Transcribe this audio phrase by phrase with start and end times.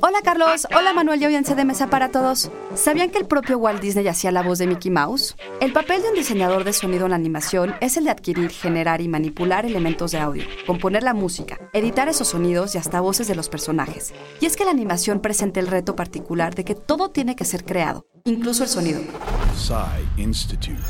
[0.00, 2.50] Hola Carlos, hola Manuel y audiencia de mesa para todos.
[2.74, 5.36] ¿Sabían que el propio Walt Disney hacía la voz de Mickey Mouse?
[5.60, 9.00] El papel de un diseñador de sonido en la animación es el de adquirir, generar
[9.00, 13.36] y manipular elementos de audio, componer la música, editar esos sonidos y hasta voces de
[13.36, 14.12] los personajes.
[14.40, 17.64] Y es que la animación presenta el reto particular de que todo tiene que ser
[17.64, 19.00] creado, incluso el sonido.
[20.16, 20.82] Institute.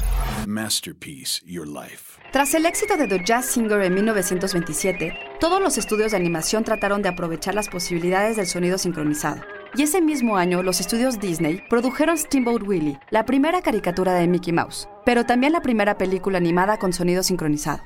[0.46, 2.20] Masterpiece Your Life.
[2.32, 7.02] Tras el éxito de The Jazz Singer en 1927, todos los estudios de animación trataron
[7.02, 9.42] de aprovechar las posibilidades del sonido sincronizado.
[9.76, 14.52] Y ese mismo año, los estudios Disney produjeron Steamboat Willie, la primera caricatura de Mickey
[14.52, 17.82] Mouse, pero también la primera película animada con sonido sincronizado.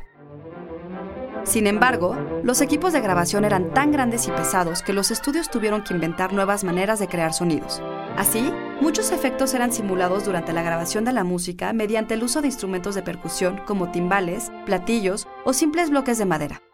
[1.44, 5.82] Sin embargo, los equipos de grabación eran tan grandes y pesados que los estudios tuvieron
[5.82, 7.80] que inventar nuevas maneras de crear sonidos.
[8.18, 12.48] Así, muchos efectos eran simulados durante la grabación de la música mediante el uso de
[12.48, 16.67] instrumentos de percusión como timbales, platillos o simples bloques de madera.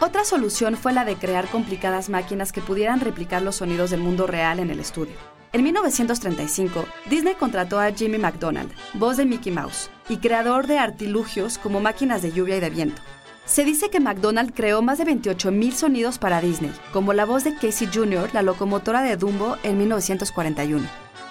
[0.00, 4.26] Otra solución fue la de crear complicadas máquinas que pudieran replicar los sonidos del mundo
[4.26, 5.14] real en el estudio.
[5.52, 11.58] En 1935, Disney contrató a Jimmy McDonald, voz de Mickey Mouse, y creador de artilugios
[11.58, 13.02] como máquinas de lluvia y de viento,
[13.48, 17.54] se dice que McDonald creó más de 28.000 sonidos para Disney, como la voz de
[17.54, 20.86] Casey Jr., la locomotora de Dumbo, en 1941.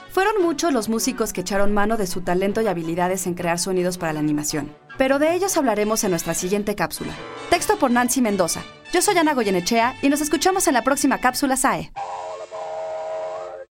[0.09, 3.99] Fueron muchos los músicos que echaron mano de su talento y habilidades en crear sonidos
[3.99, 7.13] para la animación, pero de ellos hablaremos en nuestra siguiente cápsula.
[7.49, 8.63] Texto por Nancy Mendoza.
[8.93, 11.91] Yo soy Ana Goyenechea y nos escuchamos en la próxima cápsula SAE.